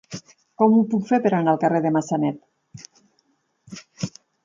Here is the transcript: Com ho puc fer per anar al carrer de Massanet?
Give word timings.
Com 0.61 0.73
ho 0.77 0.79
puc 0.93 1.03
fer 1.09 1.19
per 1.27 1.33
anar 1.41 1.53
al 1.53 1.61
carrer 1.65 1.83
de 1.85 1.91
Massanet? 1.99 2.99